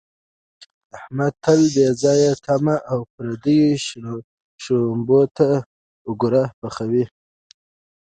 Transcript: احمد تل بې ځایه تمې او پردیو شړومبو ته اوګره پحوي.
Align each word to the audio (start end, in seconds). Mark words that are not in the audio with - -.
احمد 0.97 1.33
تل 1.43 1.61
بې 1.73 1.87
ځایه 2.03 2.31
تمې 2.45 2.75
او 2.91 2.99
پردیو 3.13 3.69
شړومبو 4.63 5.21
ته 5.37 5.47
اوګره 6.07 6.43
پحوي. 6.59 7.05